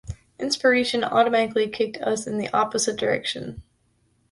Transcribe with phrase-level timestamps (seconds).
[0.39, 3.61] Inspiration automatically kicked us in the opposite direction.